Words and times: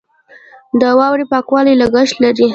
د 0.79 0.83
واورې 0.99 1.25
پاکول 1.31 1.65
لګښت 1.81 2.15
لري. 2.23 2.47